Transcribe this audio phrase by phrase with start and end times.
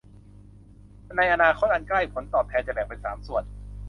[1.17, 3.43] ในอนาคตอันใกล้ ผลตอบแทนจะแบ่งเป็นสามส่วน